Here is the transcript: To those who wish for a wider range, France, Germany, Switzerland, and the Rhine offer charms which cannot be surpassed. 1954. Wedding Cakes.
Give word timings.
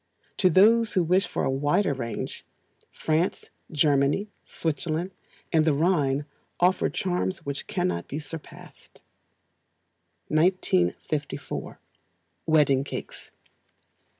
To 0.37 0.49
those 0.49 0.93
who 0.93 1.03
wish 1.03 1.27
for 1.27 1.43
a 1.43 1.49
wider 1.51 1.93
range, 1.93 2.43
France, 2.91 3.51
Germany, 3.71 4.29
Switzerland, 4.43 5.11
and 5.53 5.63
the 5.63 5.75
Rhine 5.75 6.25
offer 6.59 6.89
charms 6.89 7.45
which 7.45 7.67
cannot 7.67 8.07
be 8.07 8.17
surpassed. 8.17 9.03
1954. 10.29 11.77
Wedding 12.47 12.83
Cakes. 12.83 13.29